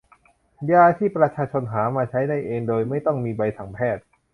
[0.71, 4.03] ยาที่ประชาชนหามาใช้ได้เองโดยไม่ต้องมีใบสั่งแพทย์